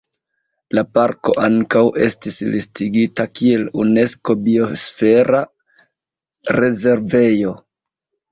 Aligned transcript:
La 0.75 0.83
parko 0.97 1.33
ankaŭ 1.47 1.83
estis 2.05 2.37
listigita 2.55 3.27
kiel 3.41 3.67
Unesko 3.83 4.37
Biosfera 4.47 5.41
Rezervejo. 6.61 7.55